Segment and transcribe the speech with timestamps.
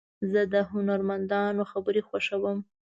[0.31, 2.59] زه د هنرمندانو خبرې خوښوم.